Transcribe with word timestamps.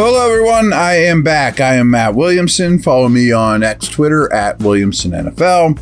Hello, 0.00 0.30
everyone. 0.30 0.72
I 0.72 0.94
am 0.94 1.24
back. 1.24 1.60
I 1.60 1.74
am 1.74 1.90
Matt 1.90 2.14
Williamson. 2.14 2.78
Follow 2.78 3.08
me 3.08 3.32
on 3.32 3.64
X 3.64 3.88
Twitter 3.88 4.32
at 4.32 4.60
Williamson 4.60 5.10
NFL. 5.10 5.76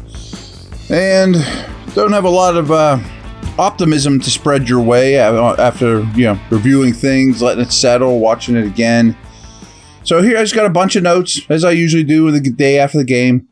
And 0.90 1.34
don't 1.94 2.14
have 2.14 2.24
a 2.24 2.30
lot 2.30 2.56
of 2.56 2.70
uh, 2.70 2.98
optimism 3.58 4.18
to 4.20 4.30
spread 4.30 4.70
your 4.70 4.80
way 4.80 5.18
after 5.18 6.00
you 6.14 6.24
know 6.24 6.40
reviewing 6.48 6.94
things, 6.94 7.42
letting 7.42 7.62
it 7.62 7.72
settle, 7.72 8.18
watching 8.18 8.56
it 8.56 8.64
again. 8.64 9.14
So 10.02 10.22
here 10.22 10.38
I 10.38 10.44
just 10.44 10.54
got 10.54 10.64
a 10.64 10.70
bunch 10.70 10.96
of 10.96 11.02
notes, 11.02 11.42
as 11.50 11.62
I 11.62 11.72
usually 11.72 12.02
do 12.02 12.30
the 12.30 12.40
day 12.40 12.78
after 12.78 12.96
the 12.96 13.04
game. 13.04 13.48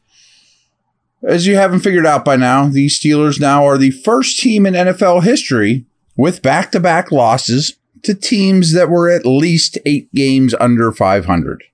As 1.23 1.47
you 1.47 1.57
haven't 1.57 1.81
figured 1.81 2.07
out 2.07 2.25
by 2.25 2.37
now, 2.37 2.69
the 2.69 2.87
Steelers 2.87 3.39
now 3.39 3.67
are 3.67 3.77
the 3.77 3.91
first 3.91 4.41
team 4.41 4.65
in 4.65 4.73
NFL 4.73 5.25
history 5.25 5.85
with 6.17 6.41
back-to-back 6.41 7.13
losses 7.13 7.77
to 8.05 8.15
teams 8.15 8.73
that 8.73 8.89
were 8.89 9.11
at 9.11 9.27
least 9.27 9.79
eight 9.85 10.13
games 10.15 10.55
under 10.61 10.93
500. 10.93 11.65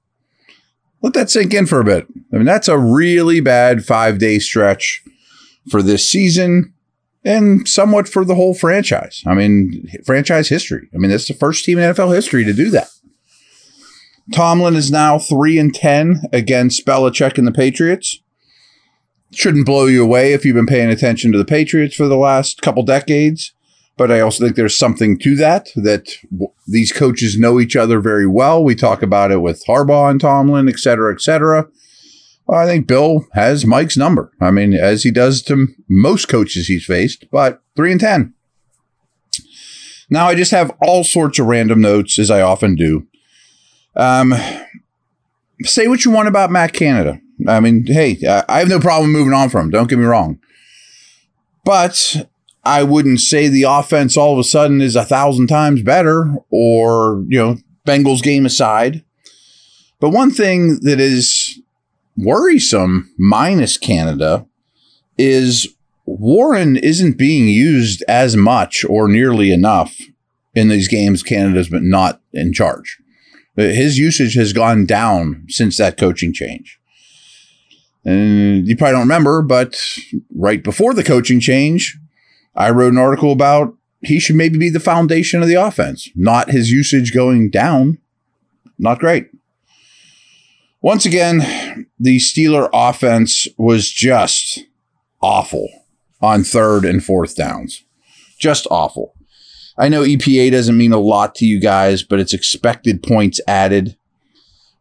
Let 1.03 1.15
that 1.15 1.30
sink 1.30 1.55
in 1.55 1.66
for 1.66 1.80
a 1.80 1.84
bit. 1.84 2.06
I 2.33 2.37
mean, 2.37 2.47
that's 2.47 2.69
a 2.69 2.79
really 2.79 3.41
bad 3.41 3.84
five 3.84 4.19
day 4.19 4.39
stretch 4.39 5.03
for 5.69 5.83
this 5.83 6.09
season 6.09 6.75
and 7.25 7.66
somewhat 7.69 8.09
for 8.09 8.25
the 8.25 8.34
whole 8.34 8.55
franchise. 8.55 9.23
I 9.27 9.34
mean, 9.34 9.89
franchise 10.05 10.48
history. 10.48 10.89
I 10.95 10.98
mean, 10.98 11.11
that's 11.11 11.29
the 11.29 11.34
first 11.34 11.65
team 11.65 11.79
in 11.79 11.95
NFL 11.95 12.15
history 12.15 12.45
to 12.45 12.53
do 12.53 12.70
that. 12.70 12.89
Tomlin 14.33 14.77
is 14.77 14.91
now 14.91 15.19
3 15.19 15.59
and 15.59 15.75
10 15.75 16.23
against 16.33 16.87
Belichick 16.87 17.37
and 17.37 17.47
the 17.47 17.53
Patriots. 17.53 18.20
Shouldn't 19.33 19.67
blow 19.67 19.87
you 19.87 20.03
away 20.03 20.33
if 20.33 20.45
you've 20.45 20.56
been 20.56 20.67
paying 20.67 20.91
attention 20.91 21.33
to 21.33 21.39
the 21.39 21.45
Patriots 21.45 21.95
for 21.95 22.06
the 22.06 22.17
last 22.17 22.62
couple 22.62 22.83
decades. 22.83 23.53
But 24.01 24.11
I 24.11 24.21
also 24.21 24.43
think 24.43 24.57
there's 24.57 24.79
something 24.79 25.19
to 25.19 25.37
that, 25.37 25.69
that 25.77 26.17
w- 26.33 26.51
these 26.67 26.91
coaches 26.91 27.39
know 27.39 27.61
each 27.61 27.77
other 27.77 28.01
very 28.01 28.27
well. 28.27 28.65
We 28.65 28.75
talk 28.75 29.03
about 29.03 29.31
it 29.31 29.42
with 29.42 29.62
Harbaugh 29.69 30.11
and 30.11 30.19
Tomlin, 30.19 30.70
et 30.70 30.79
cetera, 30.79 31.12
et 31.12 31.20
cetera. 31.20 31.69
I 32.51 32.65
think 32.65 32.87
Bill 32.87 33.27
has 33.34 33.67
Mike's 33.67 33.98
number. 33.98 34.33
I 34.41 34.53
mean, 34.53 34.73
as 34.73 35.03
he 35.03 35.11
does 35.11 35.42
to 35.42 35.67
most 35.87 36.29
coaches 36.29 36.67
he's 36.67 36.87
faced, 36.87 37.27
but 37.31 37.62
three 37.77 37.92
and 37.92 38.01
10. 38.01 38.33
Now, 40.09 40.29
I 40.29 40.35
just 40.35 40.53
have 40.53 40.75
all 40.81 41.05
sorts 41.05 41.39
of 41.39 41.45
random 41.45 41.83
notes, 41.83 42.19
as 42.19 42.31
I 42.31 42.41
often 42.41 42.77
do. 42.77 43.07
Um, 43.97 44.33
say 45.64 45.89
what 45.89 46.07
you 46.07 46.11
want 46.11 46.27
about 46.27 46.51
Matt 46.51 46.73
Canada. 46.73 47.20
I 47.47 47.61
mean, 47.61 47.85
hey, 47.87 48.17
I 48.48 48.61
have 48.61 48.69
no 48.70 48.81
problem 48.81 49.12
moving 49.12 49.35
on 49.35 49.51
from 49.51 49.67
him. 49.67 49.70
Don't 49.73 49.91
get 49.91 49.98
me 49.98 50.07
wrong. 50.07 50.41
But 51.67 52.27
I 52.64 52.83
wouldn't 52.83 53.20
say 53.20 53.48
the 53.48 53.62
offense 53.62 54.16
all 54.16 54.34
of 54.34 54.39
a 54.39 54.44
sudden 54.44 54.80
is 54.80 54.97
a 54.97 55.05
thousand 55.05 55.47
times 55.47 55.83
better 55.83 56.34
or, 56.50 57.25
you 57.28 57.39
know, 57.39 57.56
Bengals 57.86 58.22
game 58.22 58.44
aside. 58.44 59.02
But 59.98 60.11
one 60.11 60.30
thing 60.30 60.80
that 60.83 61.00
is 61.00 61.61
worrisome, 62.17 63.12
minus 63.19 63.77
Canada, 63.77 64.47
is 65.17 65.69
Warren 66.06 66.77
isn't 66.77 67.19
being 67.19 67.48
used 67.48 68.02
as 68.08 68.36
much 68.36 68.84
or 68.89 69.08
nearly 69.08 69.52
enough 69.52 69.97
in 70.55 70.69
these 70.69 70.89
games 70.89 71.22
Canada's 71.22 71.69
been 71.69 71.89
not 71.89 72.20
in 72.33 72.52
charge. 72.52 72.98
His 73.56 73.98
usage 73.98 74.34
has 74.34 74.52
gone 74.52 74.86
down 74.86 75.45
since 75.48 75.77
that 75.77 75.98
coaching 75.98 76.33
change. 76.33 76.78
And 78.05 78.67
you 78.67 78.77
probably 78.77 78.92
don't 78.92 79.00
remember, 79.02 79.42
but 79.42 79.77
right 80.34 80.62
before 80.62 80.95
the 80.95 81.05
coaching 81.05 81.41
change, 81.41 81.98
I 82.55 82.70
wrote 82.70 82.93
an 82.93 82.98
article 82.98 83.33
about 83.33 83.77
he 84.03 84.19
should 84.19 84.37
maybe 84.37 84.59
be 84.59 84.70
the 84.70 84.81
foundation 84.81 85.43
of 85.43 85.48
the 85.48 85.55
offense, 85.55 86.09
not 86.15 86.51
his 86.51 86.70
usage 86.70 87.12
going 87.12 87.51
down. 87.51 87.98
Not 88.79 88.98
great. 88.98 89.31
Once 90.80 91.05
again, 91.05 91.86
the 91.98 92.17
Steeler 92.17 92.70
offense 92.73 93.47
was 93.58 93.91
just 93.91 94.61
awful 95.20 95.69
on 96.23 96.42
third 96.42 96.86
and 96.86 97.05
fourth 97.05 97.36
downs. 97.36 97.85
Just 98.39 98.67
awful. 98.70 99.14
I 99.77 99.89
know 99.89 100.03
EPA 100.03 100.51
doesn't 100.51 100.77
mean 100.77 100.92
a 100.92 100.98
lot 100.98 101.35
to 101.36 101.47
you 101.47 101.61
guys, 101.61 102.03
but 102.03 102.19
it's 102.19 102.35
expected 102.35 103.03
points 103.03 103.41
added. 103.47 103.97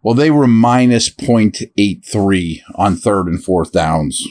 Well, 0.02 0.16
they 0.16 0.32
were 0.32 0.48
minus 0.48 1.10
0.83 1.10 2.62
on 2.76 2.96
third 2.96 3.28
and 3.28 3.44
fourth 3.44 3.74
downs 3.74 4.26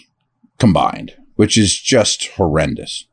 combined, 0.59 1.15
which 1.37 1.59
is 1.59 1.79
just 1.79 2.29
horrendous. 2.37 3.08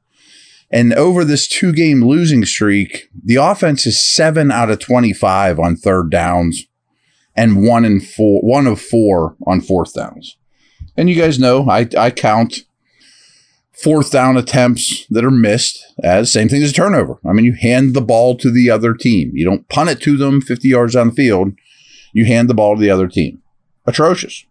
And 0.71 0.93
over 0.93 1.23
this 1.23 1.47
two 1.47 1.71
game 1.71 2.03
losing 2.03 2.43
streak, 2.45 3.09
the 3.23 3.35
offense 3.35 3.85
is 3.85 4.03
seven 4.03 4.51
out 4.51 4.69
of 4.69 4.79
25 4.79 5.59
on 5.59 5.75
third 5.75 6.09
downs 6.09 6.65
and 7.35 7.65
one 7.65 7.85
in 7.85 7.99
four, 7.99 8.41
one 8.41 8.67
of 8.67 8.81
four 8.81 9.35
on 9.45 9.61
fourth 9.61 9.93
downs. 9.93 10.37
And 10.97 11.09
you 11.09 11.15
guys 11.15 11.37
know 11.37 11.69
I, 11.69 11.87
I 11.97 12.09
count 12.09 12.65
fourth 13.73 14.11
down 14.11 14.37
attempts 14.37 15.05
that 15.07 15.25
are 15.25 15.31
missed 15.31 15.83
as 16.01 16.31
same 16.31 16.49
thing 16.49 16.63
as 16.63 16.71
a 16.71 16.73
turnover. 16.73 17.19
I 17.25 17.33
mean, 17.33 17.45
you 17.45 17.53
hand 17.53 17.93
the 17.93 18.01
ball 18.01 18.37
to 18.37 18.51
the 18.51 18.69
other 18.69 18.93
team. 18.93 19.31
You 19.33 19.45
don't 19.45 19.67
punt 19.69 19.89
it 19.89 20.01
to 20.01 20.17
them 20.17 20.41
50 20.41 20.67
yards 20.67 20.95
on 20.95 21.09
the 21.09 21.13
field. 21.13 21.53
You 22.13 22.25
hand 22.25 22.49
the 22.49 22.53
ball 22.53 22.75
to 22.75 22.81
the 22.81 22.89
other 22.89 23.07
team. 23.07 23.41
Atrocious. 23.85 24.45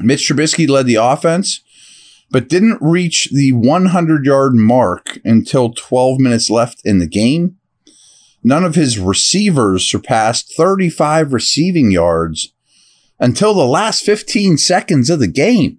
Mitch 0.00 0.28
Trubisky 0.28 0.68
led 0.68 0.86
the 0.86 0.96
offense, 0.96 1.60
but 2.30 2.48
didn't 2.48 2.78
reach 2.80 3.28
the 3.32 3.52
100 3.52 4.24
yard 4.24 4.54
mark 4.54 5.18
until 5.24 5.72
12 5.72 6.20
minutes 6.20 6.48
left 6.48 6.80
in 6.84 6.98
the 6.98 7.08
game. 7.08 7.56
None 8.42 8.64
of 8.64 8.74
his 8.74 8.98
receivers 8.98 9.88
surpassed 9.88 10.54
35 10.56 11.32
receiving 11.32 11.90
yards 11.90 12.52
until 13.18 13.52
the 13.52 13.66
last 13.66 14.04
15 14.04 14.56
seconds 14.56 15.10
of 15.10 15.18
the 15.18 15.28
game. 15.28 15.78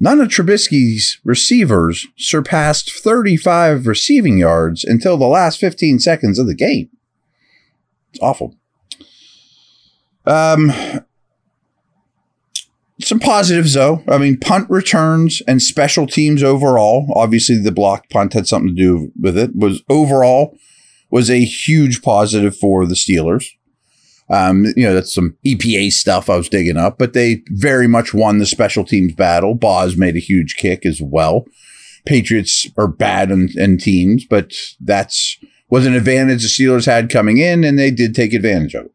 None 0.00 0.20
of 0.20 0.28
Trubisky's 0.28 1.20
receivers 1.22 2.08
surpassed 2.16 2.90
35 2.90 3.86
receiving 3.86 4.36
yards 4.36 4.82
until 4.82 5.16
the 5.16 5.28
last 5.28 5.60
15 5.60 6.00
seconds 6.00 6.40
of 6.40 6.48
the 6.48 6.56
game. 6.56 6.90
It's 8.10 8.20
awful. 8.20 8.56
Um, 10.26 10.72
some 13.04 13.20
positives 13.20 13.74
though. 13.74 14.02
I 14.08 14.18
mean, 14.18 14.38
punt 14.38 14.68
returns 14.70 15.42
and 15.46 15.62
special 15.62 16.06
teams 16.06 16.42
overall. 16.42 17.12
Obviously, 17.14 17.58
the 17.58 17.72
blocked 17.72 18.10
punt 18.10 18.32
had 18.32 18.46
something 18.46 18.74
to 18.74 18.82
do 18.82 19.12
with 19.20 19.36
it. 19.36 19.54
Was 19.54 19.82
overall 19.88 20.56
was 21.10 21.30
a 21.30 21.44
huge 21.44 22.02
positive 22.02 22.56
for 22.56 22.86
the 22.86 22.94
Steelers. 22.94 23.46
Um, 24.30 24.64
you 24.76 24.84
know, 24.84 24.94
that's 24.94 25.14
some 25.14 25.36
EPA 25.44 25.92
stuff 25.92 26.30
I 26.30 26.36
was 26.36 26.48
digging 26.48 26.78
up, 26.78 26.96
but 26.98 27.12
they 27.12 27.42
very 27.48 27.86
much 27.86 28.14
won 28.14 28.38
the 28.38 28.46
special 28.46 28.82
teams 28.84 29.12
battle. 29.12 29.54
Boz 29.54 29.96
made 29.96 30.16
a 30.16 30.20
huge 30.20 30.56
kick 30.56 30.86
as 30.86 31.02
well. 31.02 31.44
Patriots 32.06 32.66
are 32.78 32.88
bad 32.88 33.30
in, 33.30 33.50
in 33.56 33.76
teams, 33.76 34.24
but 34.24 34.52
that's 34.80 35.38
was 35.68 35.86
an 35.86 35.94
advantage 35.94 36.42
the 36.42 36.48
Steelers 36.48 36.86
had 36.86 37.10
coming 37.10 37.38
in, 37.38 37.62
and 37.64 37.78
they 37.78 37.90
did 37.90 38.14
take 38.14 38.32
advantage 38.32 38.74
of 38.74 38.86
it. 38.86 38.92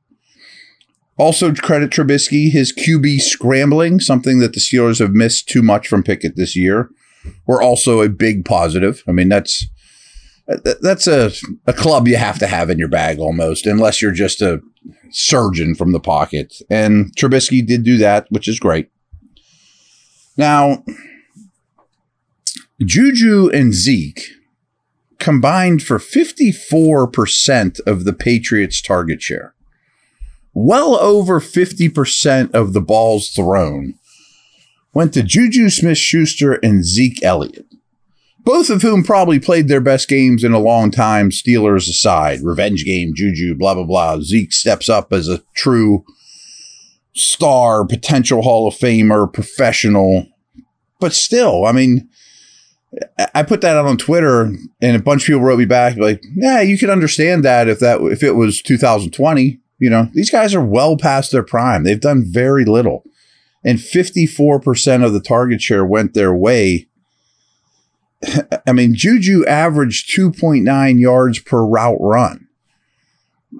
Also, 1.18 1.54
credit 1.54 1.90
Trubisky, 1.90 2.52
his 2.52 2.72
QB 2.72 3.22
scrambling, 3.22 4.00
something 4.00 4.40
that 4.40 4.54
the 4.54 4.60
Steelers 4.60 5.00
have 5.00 5.14
missed 5.14 5.50
too 5.50 5.64
much 5.64 5.88
from 5.88 6.04
Pickett 6.04 6.36
this 6.36 6.56
year, 6.56 6.90
were 7.48 7.62
also 7.62 8.02
a 8.02 8.10
big 8.10 8.46
positive. 8.46 9.04
I 9.08 9.12
mean, 9.12 9.30
that's 9.30 9.66
that's 10.82 11.08
a, 11.08 11.32
a 11.66 11.74
club 11.74 12.08
you 12.08 12.16
have 12.16 12.40
to 12.40 12.48
have 12.48 12.70
in 12.70 12.80
your 12.80 12.88
bag 12.88 13.20
almost, 13.20 13.66
unless 13.66 14.02
you're 14.02 14.14
just 14.14 14.42
a 14.42 14.62
surgeon 15.12 15.76
from 15.76 15.92
the 15.92 16.00
pocket. 16.00 16.54
And 16.70 17.14
Trubisky 17.16 17.66
did 17.66 17.84
do 17.84 17.98
that, 17.98 18.28
which 18.30 18.48
is 18.48 18.60
great. 18.60 18.90
Now, 20.38 20.84
Juju 22.80 23.50
and 23.50 23.74
Zeke 23.74 24.22
combined 25.20 25.82
for 25.82 25.98
54% 25.98 27.80
of 27.88 28.06
the 28.06 28.14
Patriots' 28.14 28.82
target 28.82 29.22
share. 29.22 29.56
Well 30.60 30.96
over 31.00 31.40
50% 31.40 32.54
of 32.54 32.74
the 32.74 32.82
balls 32.82 33.30
thrown 33.30 33.94
went 34.94 35.14
to 35.14 35.24
Juju 35.24 35.70
Smith 35.70 35.98
Schuster 35.98 36.54
and 36.54 36.84
Zeke 36.84 37.24
Elliott 37.24 37.68
both 38.48 38.70
of 38.70 38.82
whom 38.82 39.04
probably 39.04 39.42
played 39.42 39.68
their 39.68 39.82
best 39.82 40.08
games 40.08 40.42
in 40.42 40.54
a 40.54 40.60
long 40.60 40.90
time, 40.90 41.32
Steelers 41.32 41.90
aside. 41.90 42.40
Revenge 42.42 42.86
game, 42.86 43.12
Juju, 43.14 43.56
blah, 43.56 43.74
blah, 43.74 43.84
blah. 43.84 44.22
Zeke 44.22 44.54
steps 44.54 44.88
up 44.88 45.12
as 45.12 45.28
a 45.28 45.44
true 45.54 46.06
star, 47.14 47.86
potential 47.86 48.42
Hall 48.42 48.66
of 48.66 48.74
Famer, 48.74 49.32
professional. 49.32 50.28
But 51.02 51.12
still, 51.12 51.66
I 51.66 51.74
mean, 51.74 52.08
I 53.36 53.44
put 53.44 53.60
that 53.62 53.76
out 53.76 53.86
on 53.86 53.98
Twitter 53.98 54.44
and 54.82 54.96
a 54.96 55.00
bunch 55.00 55.24
of 55.24 55.28
people 55.28 55.42
wrote 55.42 55.60
me 55.60 55.66
back 55.66 55.98
like, 55.98 56.24
yeah, 56.34 56.62
you 56.62 56.78
could 56.78 56.90
understand 56.90 57.44
that 57.44 57.68
if 57.68 57.82
that 57.82 58.00
if 58.00 58.24
it 58.24 58.38
was 58.38 58.62
2020. 58.62 59.60
You 59.80 59.90
know, 59.90 60.10
these 60.14 60.32
guys 60.32 60.56
are 60.56 60.64
well 60.64 60.98
past 60.98 61.32
their 61.32 61.44
prime. 61.44 61.84
They've 61.84 62.00
done 62.00 62.26
very 62.28 62.66
little. 62.66 63.04
And 63.64 63.80
54% 63.80 65.06
of 65.06 65.14
the 65.14 65.20
target 65.20 65.62
share 65.62 65.86
went 65.86 66.14
their 66.14 66.34
way 66.34 66.88
I 68.68 68.74
mean, 68.74 68.96
Juju 68.96 69.46
averaged 69.46 70.16
2.9 70.16 71.00
yards 71.00 71.40
per 71.40 71.66
route 71.66 71.98
run. 72.00 72.48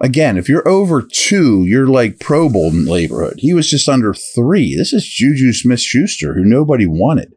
again, 0.00 0.36
if 0.36 0.48
you're 0.48 0.68
over 0.68 1.02
two, 1.02 1.64
you're 1.64 1.86
like 1.86 2.20
Pro 2.20 2.48
Bowl 2.48 2.70
neighborhood. 2.70 3.36
He 3.38 3.54
was 3.54 3.70
just 3.70 3.88
under 3.88 4.12
three. 4.12 4.76
This 4.76 4.92
is 4.92 5.06
Juju 5.06 5.52
Smith 5.52 5.80
Schuster, 5.80 6.34
who 6.34 6.44
nobody 6.44 6.86
wanted. 6.86 7.34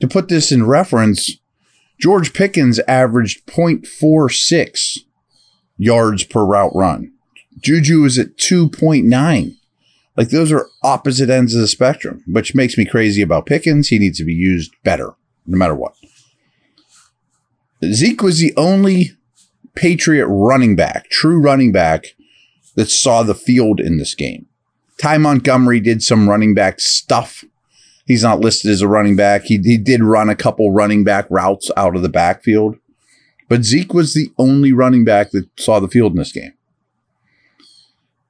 To 0.00 0.08
put 0.08 0.28
this 0.28 0.50
in 0.50 0.66
reference, 0.66 1.38
George 2.00 2.32
Pickens 2.32 2.80
averaged 2.88 3.46
0.46 3.46 4.98
yards 5.76 6.24
per 6.24 6.44
route 6.44 6.72
run. 6.74 7.12
Juju 7.60 8.04
is 8.04 8.18
at 8.18 8.36
2.9. 8.36 9.56
Like 10.16 10.28
those 10.28 10.52
are 10.52 10.68
opposite 10.82 11.30
ends 11.30 11.54
of 11.54 11.60
the 11.60 11.68
spectrum, 11.68 12.22
which 12.26 12.54
makes 12.54 12.78
me 12.78 12.84
crazy 12.84 13.22
about 13.22 13.46
Pickens. 13.46 13.88
He 13.88 13.98
needs 13.98 14.18
to 14.18 14.24
be 14.24 14.34
used 14.34 14.72
better, 14.84 15.14
no 15.46 15.58
matter 15.58 15.74
what. 15.74 15.94
Zeke 17.84 18.22
was 18.22 18.38
the 18.38 18.54
only 18.56 19.10
Patriot 19.74 20.26
running 20.26 20.76
back, 20.76 21.10
true 21.10 21.40
running 21.40 21.72
back, 21.72 22.14
that 22.76 22.90
saw 22.90 23.22
the 23.22 23.34
field 23.34 23.80
in 23.80 23.98
this 23.98 24.14
game. 24.14 24.46
Ty 25.00 25.18
Montgomery 25.18 25.80
did 25.80 26.02
some 26.02 26.28
running 26.28 26.54
back 26.54 26.80
stuff. 26.80 27.44
He's 28.06 28.22
not 28.22 28.40
listed 28.40 28.70
as 28.70 28.82
a 28.82 28.88
running 28.88 29.16
back. 29.16 29.44
He, 29.44 29.58
he 29.58 29.78
did 29.78 30.02
run 30.02 30.28
a 30.28 30.36
couple 30.36 30.70
running 30.70 31.04
back 31.04 31.26
routes 31.30 31.70
out 31.76 31.96
of 31.96 32.02
the 32.02 32.08
backfield. 32.08 32.76
But 33.48 33.64
Zeke 33.64 33.92
was 33.92 34.14
the 34.14 34.30
only 34.38 34.72
running 34.72 35.04
back 35.04 35.30
that 35.32 35.48
saw 35.58 35.80
the 35.80 35.88
field 35.88 36.12
in 36.12 36.18
this 36.18 36.32
game. 36.32 36.52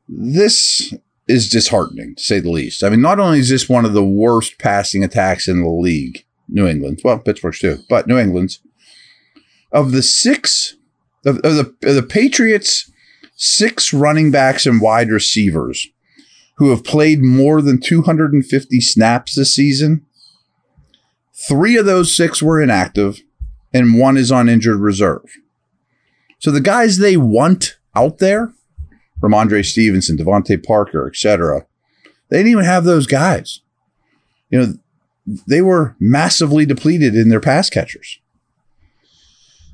This 0.08 0.94
is 1.26 1.48
disheartening, 1.48 2.16
to 2.16 2.22
say 2.22 2.40
the 2.40 2.50
least. 2.50 2.84
I 2.84 2.90
mean, 2.90 3.00
not 3.00 3.18
only 3.18 3.38
is 3.38 3.48
this 3.48 3.68
one 3.68 3.84
of 3.84 3.94
the 3.94 4.04
worst 4.04 4.58
passing 4.58 5.02
attacks 5.02 5.48
in 5.48 5.62
the 5.62 5.68
league, 5.68 6.24
New 6.48 6.66
England, 6.66 7.00
well, 7.02 7.18
Pittsburgh's 7.18 7.58
too, 7.58 7.78
but 7.88 8.06
New 8.06 8.18
England's, 8.18 8.60
of 9.72 9.92
the 9.92 10.02
six 10.02 10.76
of, 11.24 11.38
of 11.38 11.54
the 11.54 11.74
of 11.88 11.94
the 11.94 12.02
Patriots 12.02 12.90
six 13.36 13.92
running 13.92 14.30
backs 14.30 14.66
and 14.66 14.80
wide 14.80 15.08
receivers 15.08 15.88
who 16.56 16.70
have 16.70 16.84
played 16.84 17.20
more 17.20 17.60
than 17.60 17.80
250 17.80 18.80
snaps 18.80 19.34
this 19.34 19.54
season. 19.54 20.06
Three 21.48 21.76
of 21.76 21.84
those 21.84 22.16
six 22.16 22.40
were 22.42 22.62
inactive, 22.62 23.20
and 23.72 23.98
one 23.98 24.16
is 24.16 24.30
on 24.30 24.48
injured 24.48 24.78
reserve. 24.78 25.24
So 26.38 26.52
the 26.52 26.60
guys 26.60 26.98
they 26.98 27.16
want 27.16 27.76
out 27.96 28.18
there, 28.18 28.52
Rhamondre 29.22 29.64
Stevenson, 29.64 30.16
DeVante 30.16 30.64
Parker, 30.64 31.06
etc., 31.08 31.66
they 32.30 32.38
didn't 32.38 32.52
even 32.52 32.64
have 32.64 32.84
those 32.84 33.06
guys. 33.06 33.60
You 34.50 34.58
know, 34.58 34.74
they 35.46 35.62
were 35.62 35.96
massively 36.00 36.66
depleted 36.66 37.14
in 37.14 37.28
their 37.28 37.40
pass 37.40 37.70
catchers. 37.70 38.18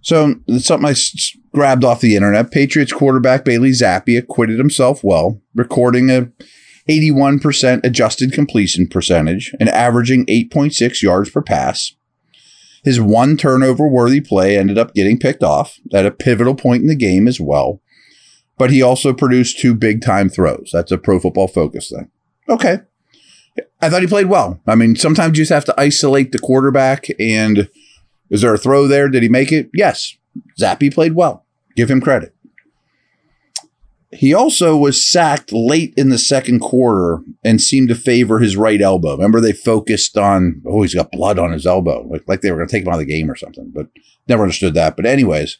So 0.02 0.36
it's 0.46 0.66
something 0.66 0.86
I 0.88 0.92
s- 0.92 1.36
grabbed 1.54 1.84
off 1.84 2.00
the 2.00 2.16
internet. 2.16 2.50
Patriots 2.50 2.92
quarterback 2.92 3.44
Bailey 3.44 3.70
Zappe 3.70 4.18
acquitted 4.18 4.58
himself 4.58 5.04
well, 5.04 5.40
recording 5.54 6.10
a 6.10 6.30
81% 6.88 7.84
adjusted 7.84 8.32
completion 8.32 8.88
percentage 8.88 9.54
and 9.60 9.68
averaging 9.68 10.26
8.6 10.26 11.02
yards 11.02 11.30
per 11.30 11.42
pass. 11.42 11.92
His 12.82 13.00
one 13.00 13.36
turnover 13.36 13.86
worthy 13.86 14.20
play 14.22 14.56
ended 14.56 14.78
up 14.78 14.94
getting 14.94 15.18
picked 15.18 15.42
off 15.42 15.78
at 15.92 16.06
a 16.06 16.10
pivotal 16.10 16.54
point 16.54 16.82
in 16.82 16.88
the 16.88 16.96
game 16.96 17.28
as 17.28 17.38
well. 17.40 17.80
But 18.60 18.70
he 18.70 18.82
also 18.82 19.14
produced 19.14 19.58
two 19.58 19.74
big 19.74 20.02
time 20.02 20.28
throws. 20.28 20.68
That's 20.70 20.92
a 20.92 20.98
pro 20.98 21.18
football 21.18 21.48
focus 21.48 21.88
thing. 21.88 22.10
Okay. 22.46 22.80
I 23.80 23.88
thought 23.88 24.02
he 24.02 24.06
played 24.06 24.26
well. 24.26 24.60
I 24.66 24.74
mean, 24.74 24.96
sometimes 24.96 25.38
you 25.38 25.44
just 25.44 25.52
have 25.52 25.64
to 25.64 25.80
isolate 25.80 26.30
the 26.30 26.38
quarterback 26.38 27.06
and 27.18 27.70
is 28.28 28.42
there 28.42 28.52
a 28.52 28.58
throw 28.58 28.86
there? 28.86 29.08
Did 29.08 29.22
he 29.22 29.30
make 29.30 29.50
it? 29.50 29.70
Yes. 29.72 30.14
Zappe 30.60 30.92
played 30.92 31.14
well. 31.14 31.46
Give 31.74 31.90
him 31.90 32.02
credit. 32.02 32.34
He 34.12 34.34
also 34.34 34.76
was 34.76 35.10
sacked 35.10 35.54
late 35.54 35.94
in 35.96 36.10
the 36.10 36.18
second 36.18 36.60
quarter 36.60 37.22
and 37.42 37.62
seemed 37.62 37.88
to 37.88 37.94
favor 37.94 38.40
his 38.40 38.58
right 38.58 38.82
elbow. 38.82 39.12
Remember, 39.12 39.40
they 39.40 39.54
focused 39.54 40.18
on, 40.18 40.60
oh, 40.66 40.82
he's 40.82 40.94
got 40.94 41.12
blood 41.12 41.38
on 41.38 41.52
his 41.52 41.64
elbow, 41.64 42.06
like, 42.10 42.28
like 42.28 42.42
they 42.42 42.50
were 42.50 42.58
going 42.58 42.68
to 42.68 42.76
take 42.76 42.82
him 42.82 42.88
out 42.88 43.00
of 43.00 43.06
the 43.06 43.10
game 43.10 43.30
or 43.30 43.36
something, 43.36 43.72
but 43.74 43.86
never 44.28 44.42
understood 44.42 44.74
that. 44.74 44.96
But, 44.96 45.06
anyways, 45.06 45.56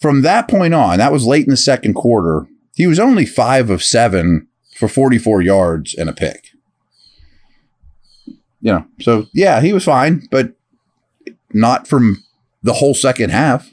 from 0.00 0.22
that 0.22 0.48
point 0.48 0.74
on, 0.74 0.98
that 0.98 1.12
was 1.12 1.26
late 1.26 1.44
in 1.44 1.50
the 1.50 1.56
second 1.56 1.94
quarter. 1.94 2.46
He 2.74 2.86
was 2.86 2.98
only 2.98 3.24
five 3.24 3.70
of 3.70 3.82
seven 3.82 4.48
for 4.76 4.88
44 4.88 5.42
yards 5.42 5.94
and 5.94 6.08
a 6.08 6.12
pick. 6.12 6.48
You 8.60 8.72
know, 8.72 8.86
so 9.00 9.26
yeah, 9.32 9.60
he 9.60 9.72
was 9.72 9.84
fine, 9.84 10.26
but 10.30 10.52
not 11.52 11.86
from 11.86 12.22
the 12.62 12.74
whole 12.74 12.94
second 12.94 13.30
half. 13.30 13.72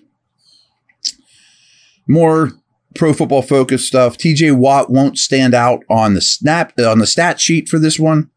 More 2.07 2.51
pro 2.95 3.13
football 3.13 3.41
focused 3.41 3.87
stuff. 3.87 4.17
TJ 4.17 4.55
Watt 4.55 4.89
won't 4.89 5.17
stand 5.17 5.53
out 5.53 5.83
on 5.89 6.13
the 6.13 6.21
snap 6.21 6.73
on 6.79 6.99
the 6.99 7.07
stat 7.07 7.39
sheet 7.39 7.67
for 7.67 7.79
this 7.79 7.99
one. 7.99 8.29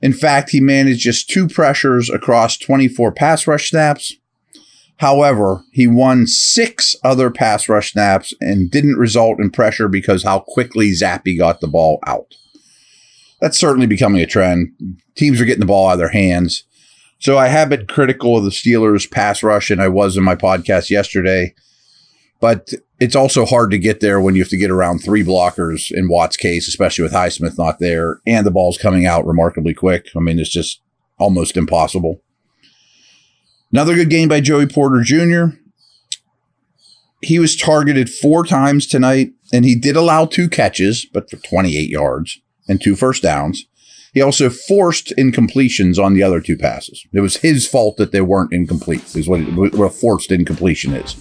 In 0.00 0.12
fact, 0.12 0.50
he 0.50 0.60
managed 0.60 1.00
just 1.00 1.28
two 1.28 1.48
pressures 1.48 2.08
across 2.08 2.56
24 2.56 3.12
pass 3.12 3.46
rush 3.46 3.70
snaps. 3.70 4.14
However, 4.98 5.62
he 5.72 5.86
won 5.86 6.26
six 6.26 6.96
other 7.04 7.30
pass 7.30 7.68
rush 7.68 7.92
snaps 7.92 8.34
and 8.40 8.70
didn't 8.70 8.96
result 8.96 9.40
in 9.40 9.50
pressure 9.50 9.88
because 9.88 10.24
how 10.24 10.40
quickly 10.40 10.90
Zappe 10.90 11.38
got 11.38 11.60
the 11.60 11.68
ball 11.68 12.00
out. 12.06 12.34
That's 13.40 13.58
certainly 13.58 13.86
becoming 13.86 14.20
a 14.20 14.26
trend. 14.26 14.72
Teams 15.14 15.40
are 15.40 15.44
getting 15.44 15.60
the 15.60 15.66
ball 15.66 15.88
out 15.88 15.92
of 15.92 15.98
their 15.98 16.08
hands. 16.08 16.64
So 17.20 17.38
I 17.38 17.46
have 17.46 17.68
been 17.68 17.86
critical 17.86 18.36
of 18.36 18.44
the 18.44 18.50
Steelers 18.50 19.08
pass 19.10 19.42
rush, 19.42 19.70
and 19.70 19.80
I 19.80 19.88
was 19.88 20.16
in 20.16 20.24
my 20.24 20.34
podcast 20.34 20.90
yesterday. 20.90 21.54
But 22.40 22.72
it's 23.00 23.16
also 23.16 23.44
hard 23.44 23.70
to 23.72 23.78
get 23.78 24.00
there 24.00 24.20
when 24.20 24.34
you 24.34 24.42
have 24.42 24.50
to 24.50 24.56
get 24.56 24.70
around 24.70 24.98
three 24.98 25.24
blockers 25.24 25.90
in 25.90 26.08
Watt's 26.08 26.36
case, 26.36 26.68
especially 26.68 27.02
with 27.02 27.12
Highsmith 27.12 27.58
not 27.58 27.78
there, 27.78 28.20
and 28.26 28.44
the 28.44 28.52
ball's 28.52 28.78
coming 28.78 29.06
out 29.06 29.26
remarkably 29.26 29.74
quick. 29.74 30.06
I 30.16 30.20
mean, 30.20 30.38
it's 30.40 30.50
just 30.50 30.80
almost 31.18 31.56
impossible. 31.56 32.22
Another 33.72 33.94
good 33.94 34.10
game 34.10 34.28
by 34.28 34.40
Joey 34.40 34.66
Porter 34.66 35.02
Jr. 35.02 35.56
He 37.20 37.38
was 37.38 37.56
targeted 37.56 38.08
four 38.08 38.44
times 38.44 38.86
tonight, 38.86 39.30
and 39.52 39.64
he 39.64 39.74
did 39.74 39.96
allow 39.96 40.24
two 40.24 40.48
catches, 40.48 41.04
but 41.04 41.28
for 41.28 41.36
28 41.36 41.88
yards 41.88 42.40
and 42.68 42.80
two 42.80 42.94
first 42.94 43.22
downs. 43.22 43.66
He 44.14 44.22
also 44.22 44.48
forced 44.48 45.12
incompletions 45.18 46.02
on 46.02 46.14
the 46.14 46.22
other 46.22 46.40
two 46.40 46.56
passes. 46.56 47.06
It 47.12 47.20
was 47.20 47.38
his 47.38 47.68
fault 47.68 47.98
that 47.98 48.12
they 48.12 48.20
weren't 48.20 48.52
incomplete, 48.52 49.14
is 49.14 49.28
what, 49.28 49.40
what 49.52 49.84
a 49.84 49.90
forced 49.90 50.32
incompletion 50.32 50.94
is. 50.94 51.14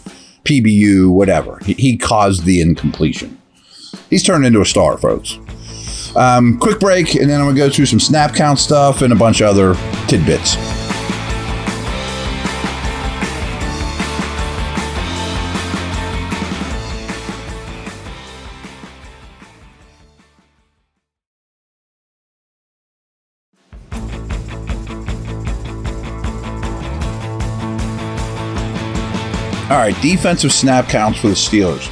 PBU, 0.46 1.12
whatever. 1.12 1.60
He, 1.66 1.74
he 1.74 1.98
caused 1.98 2.46
the 2.46 2.62
incompletion. 2.62 3.42
He's 4.10 4.24
turned 4.24 4.46
into 4.46 4.62
a 4.62 4.66
star, 4.66 4.98
folks. 4.98 5.38
Um, 6.16 6.58
quick 6.60 6.80
break, 6.80 7.16
and 7.16 7.30
then 7.30 7.42
I'm 7.42 7.48
going 7.48 7.56
to 7.56 7.62
go 7.62 7.70
through 7.70 7.88
some 7.88 8.00
snap 8.00 8.34
count 8.34 8.60
stuff 8.60 9.02
and 9.02 9.12
a 9.12 9.18
bunch 9.18 9.42
of 9.42 9.50
other 9.50 9.76
tidbits. 10.08 10.56
All 29.70 29.76
right, 29.76 30.02
defensive 30.02 30.54
snap 30.54 30.88
counts 30.88 31.20
for 31.20 31.28
the 31.28 31.34
Steelers. 31.34 31.92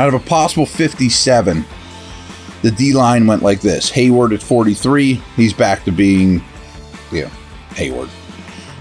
Out 0.00 0.08
of 0.08 0.14
a 0.14 0.18
possible 0.18 0.66
57, 0.66 1.64
the 2.62 2.72
D 2.72 2.92
line 2.92 3.28
went 3.28 3.44
like 3.44 3.60
this 3.60 3.88
Heyward 3.88 4.34
at 4.34 4.42
43. 4.42 5.14
He's 5.36 5.52
back 5.52 5.84
to 5.84 5.92
being, 5.92 6.42
yeah, 7.12 7.30
Heyward. 7.70 8.10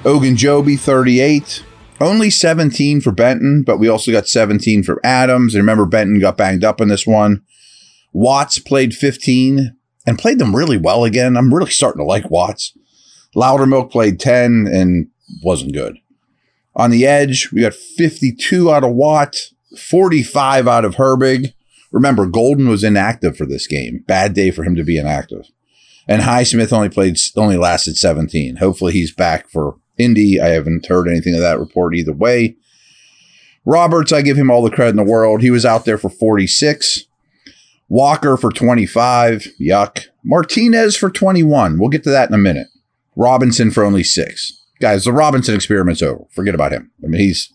Ogunjobi, 0.01 0.79
38. 0.79 1.63
Only 2.00 2.31
17 2.31 3.01
for 3.01 3.12
Benton, 3.12 3.62
but 3.63 3.77
we 3.77 3.88
also 3.88 4.12
got 4.12 4.27
17 4.27 4.81
for 4.81 5.00
Adams. 5.03 5.53
And 5.53 5.62
remember, 5.62 5.86
Benton 5.86 6.20
got 6.20 6.38
banged 6.38 6.63
up 6.63 6.81
in 6.81 6.88
this 6.88 7.05
one. 7.05 7.43
Watts 8.13 8.58
played 8.58 8.96
15 8.96 9.77
and 10.08 10.17
played 10.17 10.39
them 10.39 10.55
really 10.55 10.77
well 10.77 11.03
again. 11.03 11.38
I'm 11.38 11.53
really 11.53 11.70
starting 11.70 12.00
to 12.00 12.05
like 12.05 12.31
Watts. 12.31 12.75
Loudermilk 13.36 13.91
played 13.91 14.20
10 14.20 14.67
and 14.67 15.08
wasn't 15.43 15.74
good. 15.74 16.00
On 16.75 16.90
the 16.90 17.06
edge, 17.06 17.51
we 17.51 17.62
got 17.62 17.74
52 17.74 18.72
out 18.72 18.84
of 18.84 18.94
Watt, 18.94 19.36
45 19.78 20.68
out 20.68 20.86
of 20.86 20.96
Herbig. 20.96 21.54
Remember, 21.92 22.25
Golden 22.25 22.70
was 22.70 22.84
inactive 22.84 23.36
for 23.36 23.46
this 23.46 23.68
game. 23.68 24.04
Bad 24.08 24.34
day 24.34 24.51
for 24.51 24.63
him 24.63 24.75
to 24.75 24.84
be 24.84 24.98
inactive. 24.98 25.48
And 26.08 26.22
Highsmith 26.22 26.72
only 26.72 26.90
played, 26.90 27.18
only 27.36 27.58
lasted 27.58 27.98
17. 27.98 28.58
Hopefully 28.58 28.94
he's 28.94 29.13
back 29.13 29.50
for 29.50 29.75
Indy. 29.98 30.40
I 30.40 30.50
haven't 30.50 30.86
heard 30.86 31.08
anything 31.08 31.36
of 31.36 31.42
that 31.42 31.60
report 31.60 31.96
either 31.96 32.13
way. 32.13 32.56
Roberts, 33.66 34.12
I 34.12 34.22
give 34.22 34.38
him 34.38 34.50
all 34.50 34.63
the 34.63 34.72
credit 34.72 34.92
in 34.92 34.96
the 34.96 35.04
world. 35.04 35.42
He 35.42 35.51
was 35.51 35.66
out 35.66 35.86
there 35.86 35.98
for 35.98 36.10
46. 36.10 37.06
Walker 37.90 38.38
for 38.38 38.51
25. 38.51 39.48
Yuck. 39.60 40.06
Martinez 40.24 40.96
for 40.96 41.12
21. 41.12 41.78
We'll 41.78 41.90
get 41.90 42.04
to 42.06 42.10
that 42.10 42.30
in 42.30 42.34
a 42.34 42.40
minute. 42.40 42.68
Robinson 43.16 43.70
for 43.70 43.84
only 43.84 44.04
six 44.04 44.61
guys, 44.82 45.06
the 45.06 45.14
Robinson 45.14 45.56
experiment's 45.56 46.02
over. 46.02 46.26
Forget 46.32 46.56
about 46.56 46.74
him. 46.74 46.92
I 47.04 47.08
mean, 47.08 47.22
he's 47.22 47.52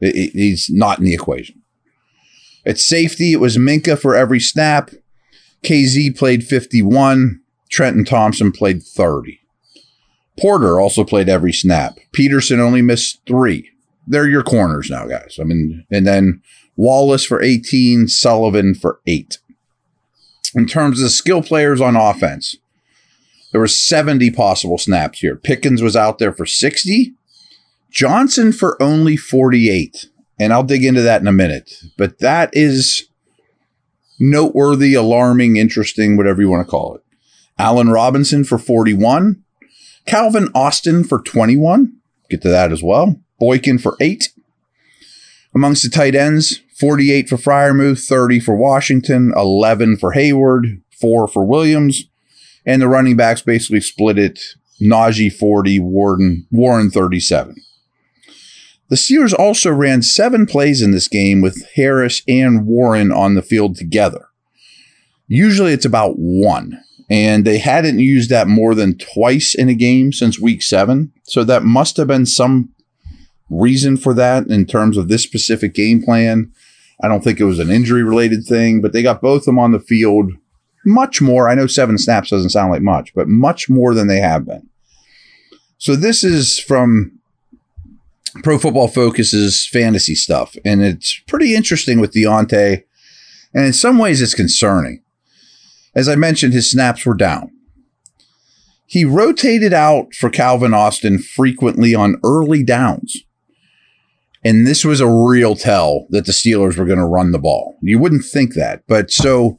he's 0.00 0.70
not 0.70 0.98
in 0.98 1.04
the 1.04 1.14
equation. 1.14 1.62
At 2.66 2.78
safety, 2.78 3.32
it 3.32 3.40
was 3.40 3.58
Minkah 3.58 3.98
for 3.98 4.14
every 4.14 4.40
snap. 4.40 4.90
Kazee 5.62 6.16
played 6.16 6.44
51. 6.44 7.40
Trenton 7.70 8.04
Thompson 8.04 8.52
played 8.52 8.82
30. 8.82 9.40
Porter 10.38 10.80
also 10.80 11.04
played 11.04 11.28
every 11.28 11.52
snap. 11.52 11.98
Peterson 12.12 12.60
only 12.60 12.82
missed 12.82 13.20
three. 13.26 13.70
They're 14.06 14.28
your 14.28 14.42
corners 14.42 14.90
now, 14.90 15.06
guys. 15.06 15.38
I 15.40 15.44
mean, 15.44 15.86
and 15.90 16.06
then 16.06 16.42
Wallace 16.76 17.24
for 17.24 17.42
18, 17.42 18.08
Sullivan 18.08 18.74
for 18.74 19.00
eight. 19.06 19.38
In 20.54 20.66
terms 20.66 21.02
of 21.02 21.10
skill 21.10 21.42
players 21.42 21.80
on 21.80 21.96
offense, 21.96 22.56
there 23.54 23.60
were 23.60 23.68
70 23.68 24.32
possible 24.32 24.78
snaps 24.78 25.20
here. 25.20 25.36
Pickens 25.36 25.80
was 25.80 25.94
out 25.94 26.18
there 26.18 26.32
for 26.32 26.44
60, 26.44 27.14
Johnson 27.88 28.50
for 28.50 28.76
only 28.82 29.16
48. 29.16 30.06
And 30.40 30.52
I'll 30.52 30.64
dig 30.64 30.84
into 30.84 31.02
that 31.02 31.20
in 31.20 31.28
a 31.28 31.32
minute. 31.32 31.72
But 31.96 32.18
that 32.18 32.50
is 32.52 33.06
noteworthy, 34.18 34.94
alarming, 34.94 35.56
interesting, 35.56 36.16
whatever 36.16 36.42
you 36.42 36.50
want 36.50 36.66
to 36.66 36.70
call 36.70 36.96
it. 36.96 37.02
Allen 37.56 37.90
Robinson 37.90 38.42
for 38.42 38.58
41. 38.58 39.44
Calvin 40.04 40.48
Austin 40.52 41.04
for 41.04 41.22
21. 41.22 41.92
Get 42.28 42.42
to 42.42 42.48
that 42.48 42.72
as 42.72 42.82
well. 42.82 43.20
Boykin 43.38 43.78
for 43.78 43.96
8. 44.00 44.30
Amongst 45.54 45.84
the 45.84 45.90
tight 45.90 46.16
ends, 46.16 46.60
48 46.76 47.28
for 47.28 47.36
Freiermuth, 47.36 48.04
30 48.04 48.40
for 48.40 48.56
Washington, 48.56 49.32
11 49.36 49.98
for 49.98 50.14
Heyward, 50.14 50.82
4 51.00 51.28
for 51.28 51.44
Williams. 51.44 52.08
And 52.66 52.80
the 52.80 52.88
running 52.88 53.16
backs 53.16 53.42
basically 53.42 53.80
split 53.80 54.18
it 54.18 54.40
Najee 54.80 55.32
40, 55.32 55.80
Warden, 55.80 56.46
Warren 56.50 56.90
37. 56.90 57.56
The 58.88 58.96
Steelers 58.96 59.34
also 59.34 59.72
ran 59.72 60.02
seven 60.02 60.46
plays 60.46 60.82
in 60.82 60.90
this 60.90 61.08
game 61.08 61.40
with 61.40 61.66
Harris 61.74 62.22
and 62.28 62.66
Warren 62.66 63.10
on 63.10 63.34
the 63.34 63.42
field 63.42 63.76
together. 63.76 64.28
Usually 65.26 65.72
it's 65.72 65.86
about 65.86 66.14
one, 66.16 66.78
and 67.08 67.44
they 67.44 67.58
hadn't 67.58 67.98
used 67.98 68.28
that 68.30 68.46
more 68.46 68.74
than 68.74 68.98
twice 68.98 69.54
in 69.54 69.68
a 69.68 69.74
game 69.74 70.12
since 70.12 70.38
week 70.38 70.62
seven. 70.62 71.12
So 71.24 71.44
that 71.44 71.62
must 71.62 71.96
have 71.96 72.08
been 72.08 72.26
some 72.26 72.74
reason 73.48 73.96
for 73.96 74.12
that 74.14 74.46
in 74.48 74.66
terms 74.66 74.96
of 74.96 75.08
this 75.08 75.22
specific 75.22 75.74
game 75.74 76.02
plan. 76.02 76.52
I 77.02 77.08
don't 77.08 77.24
think 77.24 77.40
it 77.40 77.44
was 77.44 77.58
an 77.58 77.70
injury 77.70 78.02
related 78.02 78.44
thing, 78.44 78.80
but 78.82 78.92
they 78.92 79.02
got 79.02 79.22
both 79.22 79.42
of 79.42 79.46
them 79.46 79.58
on 79.58 79.72
the 79.72 79.80
field 79.80 80.32
much 80.84 81.20
more. 81.20 81.48
I 81.48 81.54
know 81.54 81.66
seven 81.66 81.98
snaps 81.98 82.30
doesn't 82.30 82.50
sound 82.50 82.70
like 82.70 82.82
much, 82.82 83.14
but 83.14 83.28
much 83.28 83.68
more 83.68 83.94
than 83.94 84.06
they 84.06 84.20
have 84.20 84.46
been. 84.46 84.68
So 85.78 85.96
this 85.96 86.24
is 86.24 86.58
from 86.58 87.18
Pro 88.42 88.58
Football 88.58 88.88
Focus's 88.88 89.66
fantasy 89.66 90.14
stuff, 90.14 90.56
and 90.64 90.82
it's 90.82 91.18
pretty 91.26 91.54
interesting 91.54 92.00
with 92.00 92.12
Diontae, 92.12 92.84
and 93.52 93.66
in 93.66 93.72
some 93.72 93.98
ways 93.98 94.20
it's 94.20 94.34
concerning. 94.34 95.02
As 95.94 96.08
I 96.08 96.16
mentioned, 96.16 96.52
his 96.52 96.70
snaps 96.70 97.06
were 97.06 97.14
down. 97.14 97.52
He 98.86 99.04
rotated 99.04 99.72
out 99.72 100.14
for 100.14 100.30
Calvin 100.30 100.74
Austin 100.74 101.18
frequently 101.18 101.94
on 101.94 102.20
early 102.24 102.62
downs. 102.62 103.24
And 104.44 104.66
this 104.66 104.84
was 104.84 105.00
a 105.00 105.08
real 105.08 105.56
tell 105.56 106.06
that 106.10 106.26
the 106.26 106.32
Steelers 106.32 106.76
were 106.76 106.84
going 106.84 106.98
to 106.98 107.06
run 107.06 107.32
the 107.32 107.38
ball. 107.38 107.76
You 107.80 107.98
wouldn't 107.98 108.24
think 108.24 108.54
that. 108.54 108.82
But 108.86 109.10
so 109.10 109.58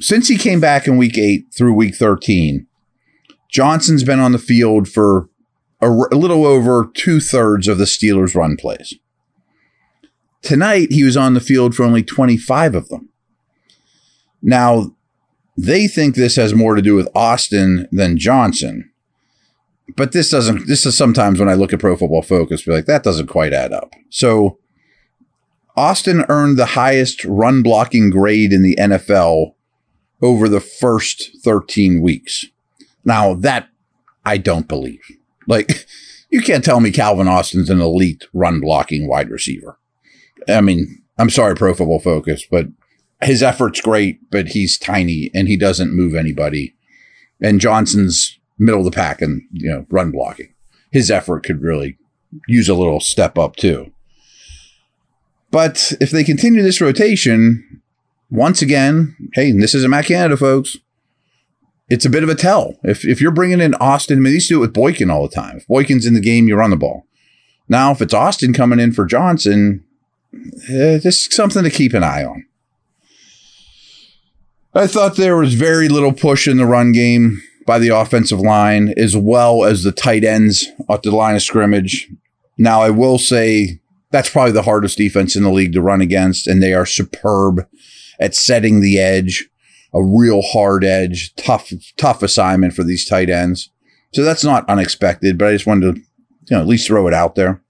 since 0.00 0.28
he 0.28 0.36
came 0.36 0.60
back 0.60 0.86
in 0.86 0.96
week 0.96 1.18
eight 1.18 1.46
through 1.56 1.74
week 1.74 1.94
13, 1.94 2.66
Johnson's 3.50 4.04
been 4.04 4.20
on 4.20 4.32
the 4.32 4.38
field 4.38 4.88
for 4.88 5.28
a, 5.80 5.88
a 5.88 6.16
little 6.16 6.44
over 6.44 6.90
two 6.94 7.20
thirds 7.20 7.68
of 7.68 7.78
the 7.78 7.84
Steelers' 7.84 8.34
run 8.34 8.56
plays. 8.56 8.94
Tonight, 10.42 10.92
he 10.92 11.02
was 11.02 11.16
on 11.16 11.34
the 11.34 11.40
field 11.40 11.74
for 11.74 11.82
only 11.82 12.02
25 12.02 12.74
of 12.74 12.88
them. 12.88 13.08
Now, 14.40 14.94
they 15.56 15.88
think 15.88 16.14
this 16.14 16.36
has 16.36 16.54
more 16.54 16.74
to 16.74 16.82
do 16.82 16.94
with 16.94 17.08
Austin 17.14 17.88
than 17.90 18.18
Johnson. 18.18 18.90
But 19.96 20.12
this 20.12 20.30
doesn't, 20.30 20.68
this 20.68 20.86
is 20.86 20.96
sometimes 20.96 21.40
when 21.40 21.48
I 21.48 21.54
look 21.54 21.72
at 21.72 21.80
Pro 21.80 21.96
Football 21.96 22.22
Focus, 22.22 22.62
be 22.62 22.72
like, 22.72 22.86
that 22.86 23.02
doesn't 23.02 23.26
quite 23.26 23.52
add 23.52 23.72
up. 23.72 23.94
So, 24.10 24.58
Austin 25.76 26.24
earned 26.28 26.58
the 26.58 26.66
highest 26.66 27.24
run 27.24 27.62
blocking 27.62 28.10
grade 28.10 28.52
in 28.52 28.62
the 28.62 28.76
NFL 28.76 29.54
over 30.22 30.48
the 30.48 30.60
first 30.60 31.30
13 31.42 32.00
weeks. 32.00 32.46
Now, 33.04 33.34
that 33.34 33.68
I 34.24 34.36
don't 34.36 34.68
believe. 34.68 35.00
Like, 35.46 35.86
you 36.30 36.42
can't 36.42 36.64
tell 36.64 36.80
me 36.80 36.90
Calvin 36.90 37.28
Austin's 37.28 37.70
an 37.70 37.80
elite 37.80 38.26
run 38.32 38.60
blocking 38.60 39.08
wide 39.08 39.30
receiver. 39.30 39.78
I 40.48 40.60
mean, 40.60 41.02
I'm 41.18 41.30
sorry, 41.30 41.54
Pro 41.54 41.74
Football 41.74 42.00
Focus, 42.00 42.44
but 42.50 42.66
his 43.22 43.42
effort's 43.42 43.80
great, 43.80 44.30
but 44.30 44.48
he's 44.48 44.78
tiny 44.78 45.30
and 45.34 45.48
he 45.48 45.56
doesn't 45.56 45.96
move 45.96 46.14
anybody. 46.14 46.74
And 47.40 47.60
Johnson's 47.60 48.38
middle 48.58 48.80
of 48.80 48.84
the 48.84 48.90
pack 48.90 49.20
and, 49.20 49.42
you 49.52 49.70
know, 49.70 49.86
run 49.90 50.10
blocking. 50.10 50.52
His 50.90 51.10
effort 51.10 51.44
could 51.44 51.62
really 51.62 51.98
use 52.46 52.68
a 52.68 52.74
little 52.74 53.00
step 53.00 53.38
up 53.38 53.56
too. 53.56 53.92
But 55.50 55.92
if 56.00 56.10
they 56.10 56.24
continue 56.24 56.62
this 56.62 56.80
rotation, 56.80 57.82
once 58.30 58.62
again, 58.62 59.16
hey, 59.34 59.52
this 59.52 59.74
isn't 59.74 59.90
Matt 59.90 60.06
Canada, 60.06 60.36
folks 60.36 60.76
it's 61.88 62.04
a 62.04 62.10
bit 62.10 62.22
of 62.22 62.28
a 62.28 62.34
tell. 62.34 62.74
If, 62.82 63.04
if 63.04 63.20
you're 63.20 63.30
bringing 63.30 63.60
in 63.60 63.74
Austin, 63.76 64.18
I 64.18 64.20
mean, 64.20 64.32
these 64.32 64.48
do 64.48 64.58
it 64.58 64.60
with 64.60 64.74
Boykin 64.74 65.10
all 65.10 65.26
the 65.26 65.34
time. 65.34 65.56
If 65.56 65.66
Boykin's 65.66 66.06
in 66.06 66.14
the 66.14 66.20
game, 66.20 66.46
you 66.46 66.56
run 66.56 66.70
the 66.70 66.76
ball. 66.76 67.06
Now, 67.68 67.92
if 67.92 68.02
it's 68.02 68.14
Austin 68.14 68.52
coming 68.52 68.78
in 68.78 68.92
for 68.92 69.06
Johnson, 69.06 69.84
eh, 70.70 70.98
just 70.98 71.32
something 71.32 71.62
to 71.64 71.70
keep 71.70 71.94
an 71.94 72.04
eye 72.04 72.24
on. 72.24 72.44
I 74.74 74.86
thought 74.86 75.16
there 75.16 75.36
was 75.36 75.54
very 75.54 75.88
little 75.88 76.12
push 76.12 76.46
in 76.46 76.58
the 76.58 76.66
run 76.66 76.92
game 76.92 77.42
by 77.66 77.78
the 77.78 77.88
offensive 77.88 78.40
line, 78.40 78.94
as 78.96 79.16
well 79.16 79.64
as 79.64 79.82
the 79.82 79.92
tight 79.92 80.24
ends 80.24 80.66
at 80.88 81.02
the 81.02 81.10
line 81.10 81.34
of 81.34 81.42
scrimmage. 81.42 82.08
Now, 82.58 82.82
I 82.82 82.90
will 82.90 83.18
say 83.18 83.80
that's 84.10 84.30
probably 84.30 84.52
the 84.52 84.62
hardest 84.62 84.98
defense 84.98 85.36
in 85.36 85.42
the 85.42 85.52
league 85.52 85.72
to 85.72 85.82
run 85.82 86.00
against, 86.00 86.46
and 86.46 86.62
they 86.62 86.74
are 86.74 86.86
superb 86.86 87.66
at 88.20 88.34
setting 88.34 88.80
the 88.80 88.98
edge 88.98 89.48
a 89.94 90.02
real 90.02 90.42
hard 90.42 90.84
edge, 90.84 91.34
tough, 91.36 91.72
tough 91.96 92.22
assignment 92.22 92.74
for 92.74 92.84
these 92.84 93.08
tight 93.08 93.30
ends. 93.30 93.70
So 94.12 94.22
that's 94.22 94.44
not 94.44 94.68
unexpected, 94.68 95.38
but 95.38 95.48
I 95.48 95.52
just 95.52 95.66
wanted 95.66 95.94
to, 95.94 96.00
you 96.00 96.06
know, 96.50 96.60
at 96.60 96.66
least 96.66 96.86
throw 96.86 97.06
it 97.06 97.14
out 97.14 97.34
there. 97.34 97.62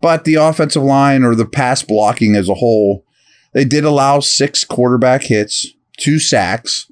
But 0.00 0.24
the 0.24 0.34
offensive 0.34 0.82
line 0.82 1.22
or 1.22 1.34
the 1.34 1.46
pass 1.46 1.82
blocking 1.82 2.34
as 2.34 2.48
a 2.48 2.54
whole, 2.54 3.04
they 3.52 3.64
did 3.64 3.84
allow 3.84 4.20
six 4.20 4.64
quarterback 4.64 5.24
hits, 5.24 5.66
two 5.96 6.18
sacks, 6.18 6.90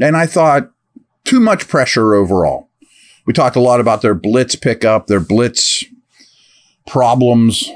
and 0.00 0.16
I 0.16 0.26
thought 0.26 0.70
too 1.24 1.40
much 1.40 1.68
pressure 1.68 2.14
overall. 2.14 2.68
We 3.26 3.32
talked 3.32 3.56
a 3.56 3.60
lot 3.60 3.80
about 3.80 4.02
their 4.02 4.14
blitz 4.14 4.54
pickup, 4.54 5.06
their 5.06 5.20
blitz 5.20 5.84
problems 6.86 7.68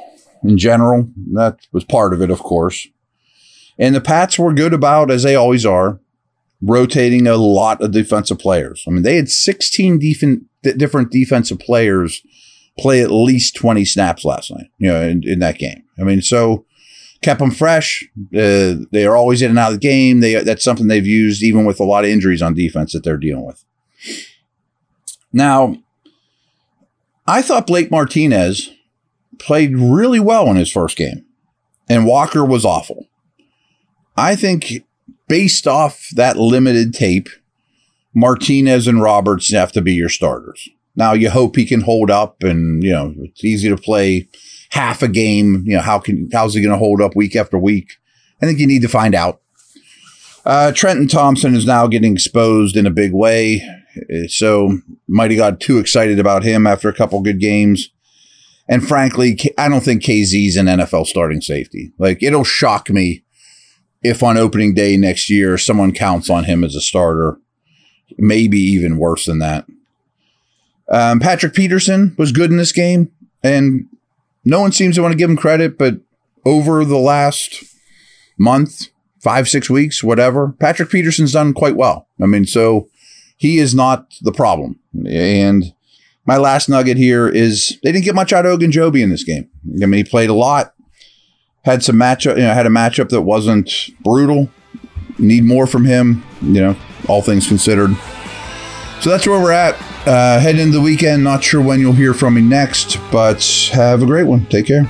in 0.44 0.58
general. 0.58 1.08
That 1.32 1.58
was 1.72 1.84
part 1.84 2.12
of 2.12 2.20
it, 2.20 2.30
of 2.30 2.40
course. 2.40 2.86
And 3.78 3.94
the 3.94 4.00
Pats 4.00 4.38
were 4.38 4.52
good 4.52 4.74
about, 4.74 5.10
as 5.10 5.22
they 5.22 5.34
always 5.34 5.64
are, 5.64 6.00
rotating 6.60 7.26
a 7.26 7.36
lot 7.36 7.80
of 7.80 7.92
defensive 7.92 8.38
players. 8.38 8.84
I 8.86 8.90
mean, 8.90 9.02
they 9.02 9.16
had 9.16 9.28
16 9.28 9.98
def- 9.98 10.76
different 10.76 11.12
defensive 11.12 11.60
players 11.60 12.22
play 12.78 13.00
at 13.00 13.10
least 13.10 13.56
20 13.56 13.84
snaps 13.84 14.24
last 14.24 14.50
night, 14.50 14.66
you 14.78 14.88
know, 14.88 15.00
in, 15.02 15.22
in 15.24 15.38
that 15.40 15.58
game. 15.58 15.84
I 15.98 16.02
mean, 16.02 16.22
so 16.22 16.64
kept 17.22 17.40
them 17.40 17.50
fresh. 17.50 18.04
Uh, 18.34 18.86
they 18.92 19.04
are 19.04 19.16
always 19.16 19.42
in 19.42 19.50
and 19.50 19.58
out 19.58 19.72
of 19.72 19.80
the 19.80 19.86
game. 19.86 20.20
They 20.20 20.42
that's 20.42 20.64
something 20.64 20.86
they've 20.86 21.06
used 21.06 21.42
even 21.42 21.64
with 21.64 21.80
a 21.80 21.84
lot 21.84 22.04
of 22.04 22.10
injuries 22.10 22.42
on 22.42 22.54
defense 22.54 22.92
that 22.92 23.04
they're 23.04 23.16
dealing 23.16 23.46
with. 23.46 23.64
Now, 25.32 25.76
I 27.26 27.42
thought 27.42 27.66
Blake 27.66 27.90
Martinez 27.90 28.70
played 29.38 29.76
really 29.76 30.20
well 30.20 30.48
in 30.48 30.56
his 30.56 30.70
first 30.70 30.96
game, 30.96 31.26
and 31.88 32.06
Walker 32.06 32.44
was 32.44 32.64
awful. 32.64 33.08
I 34.18 34.34
think 34.34 34.84
based 35.28 35.68
off 35.68 36.08
that 36.16 36.36
limited 36.36 36.92
tape, 36.92 37.28
Martinez 38.14 38.88
and 38.88 39.00
Roberts 39.00 39.52
have 39.52 39.70
to 39.72 39.80
be 39.80 39.94
your 39.94 40.08
starters. 40.08 40.68
Now 40.96 41.12
you 41.12 41.30
hope 41.30 41.54
he 41.54 41.64
can 41.64 41.82
hold 41.82 42.10
up 42.10 42.42
and, 42.42 42.82
you 42.82 42.90
know, 42.90 43.14
it's 43.18 43.44
easy 43.44 43.68
to 43.68 43.76
play 43.76 44.28
half 44.70 45.02
a 45.02 45.08
game. 45.08 45.62
You 45.64 45.76
know, 45.76 45.82
how 45.82 46.00
can, 46.00 46.28
how's 46.32 46.54
he 46.54 46.60
going 46.60 46.72
to 46.72 46.78
hold 46.78 47.00
up 47.00 47.14
week 47.14 47.36
after 47.36 47.56
week? 47.56 47.92
I 48.42 48.46
think 48.46 48.58
you 48.58 48.66
need 48.66 48.82
to 48.82 48.88
find 48.88 49.14
out. 49.14 49.40
Uh, 50.44 50.72
Trenton 50.72 51.06
Thompson 51.06 51.54
is 51.54 51.64
now 51.64 51.86
getting 51.86 52.14
exposed 52.14 52.76
in 52.76 52.86
a 52.86 52.90
big 52.90 53.12
way. 53.12 53.62
So 54.26 54.78
might 55.06 55.30
have 55.30 55.38
got 55.38 55.60
too 55.60 55.78
excited 55.78 56.18
about 56.18 56.42
him 56.42 56.66
after 56.66 56.88
a 56.88 56.94
couple 56.94 57.20
good 57.20 57.38
games. 57.38 57.90
And 58.68 58.86
frankly, 58.86 59.38
I 59.56 59.68
don't 59.68 59.84
think 59.84 60.02
Kazee's 60.02 60.56
an 60.56 60.66
NFL 60.66 61.06
starting 61.06 61.40
safety. 61.40 61.92
Like 61.98 62.20
it'll 62.20 62.44
shock 62.44 62.90
me 62.90 63.22
if 64.02 64.22
on 64.22 64.36
opening 64.36 64.74
day 64.74 64.96
next 64.96 65.28
year 65.28 65.58
someone 65.58 65.92
counts 65.92 66.30
on 66.30 66.44
him 66.44 66.64
as 66.64 66.74
a 66.74 66.80
starter, 66.80 67.38
maybe 68.16 68.58
even 68.58 68.98
worse 68.98 69.26
than 69.26 69.38
that. 69.40 69.66
Um, 70.90 71.20
Patrick 71.20 71.54
Peterson 71.54 72.14
was 72.16 72.32
good 72.32 72.50
in 72.50 72.56
this 72.56 72.72
game, 72.72 73.10
and 73.42 73.86
no 74.44 74.60
one 74.60 74.72
seems 74.72 74.94
to 74.94 75.02
want 75.02 75.12
to 75.12 75.18
give 75.18 75.28
him 75.28 75.36
credit, 75.36 75.76
but 75.76 76.00
over 76.44 76.84
the 76.84 76.98
last 76.98 77.62
month, 78.38 78.88
five, 79.20 79.48
six 79.48 79.68
weeks, 79.68 80.02
whatever, 80.02 80.52
Patrick 80.52 80.90
Peterson's 80.90 81.32
done 81.32 81.52
quite 81.52 81.76
well. 81.76 82.08
I 82.22 82.26
mean, 82.26 82.46
so 82.46 82.88
he 83.36 83.58
is 83.58 83.74
not 83.74 84.14
the 84.22 84.32
problem. 84.32 84.78
And 85.06 85.74
my 86.24 86.36
last 86.36 86.68
nugget 86.68 86.96
here 86.96 87.28
is 87.28 87.78
they 87.82 87.92
didn't 87.92 88.04
get 88.04 88.14
much 88.14 88.32
out 88.32 88.46
of 88.46 88.58
Ogunjobi 88.58 89.02
in 89.02 89.10
this 89.10 89.24
game. 89.24 89.48
I 89.82 89.86
mean, 89.86 90.04
he 90.04 90.10
played 90.10 90.30
a 90.30 90.34
lot, 90.34 90.74
had 91.64 91.82
some 91.82 91.96
matchup, 91.96 92.36
you 92.36 92.42
know, 92.42 92.54
had 92.54 92.66
a 92.66 92.70
matchup 92.70 93.08
that 93.10 93.22
wasn't 93.22 93.90
brutal. 94.02 94.48
Need 95.18 95.44
more 95.44 95.66
from 95.66 95.84
him, 95.84 96.24
you 96.40 96.60
know, 96.60 96.76
all 97.08 97.22
things 97.22 97.48
considered. 97.48 97.90
So 99.00 99.10
that's 99.10 99.26
where 99.26 99.40
we're 99.40 99.52
at. 99.52 99.74
Uh, 100.06 100.38
heading 100.38 100.60
into 100.60 100.78
the 100.78 100.82
weekend. 100.82 101.24
Not 101.24 101.42
sure 101.42 101.60
when 101.60 101.80
you'll 101.80 101.92
hear 101.92 102.14
from 102.14 102.34
me 102.34 102.40
next, 102.40 102.98
but 103.10 103.44
have 103.72 104.02
a 104.02 104.06
great 104.06 104.26
one. 104.26 104.46
Take 104.46 104.66
care. 104.66 104.88